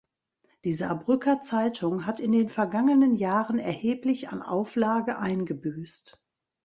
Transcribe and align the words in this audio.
Die 0.63 0.73
"Saarbrücker 0.73 1.41
Zeitung" 1.41 2.07
hat 2.07 2.19
in 2.19 2.31
den 2.31 2.49
vergangenen 2.49 3.13
Jahren 3.13 3.59
erheblich 3.59 4.29
an 4.29 4.41
Auflage 4.41 5.19
eingebüßt. 5.19 6.19